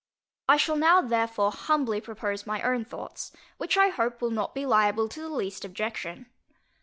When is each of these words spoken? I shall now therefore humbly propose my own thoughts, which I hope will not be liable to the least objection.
I 0.49 0.57
shall 0.57 0.77
now 0.77 1.01
therefore 1.03 1.51
humbly 1.51 2.01
propose 2.01 2.47
my 2.47 2.63
own 2.63 2.85
thoughts, 2.85 3.31
which 3.57 3.77
I 3.77 3.89
hope 3.89 4.19
will 4.19 4.31
not 4.31 4.55
be 4.55 4.65
liable 4.65 5.07
to 5.07 5.21
the 5.21 5.29
least 5.29 5.63
objection. 5.63 6.25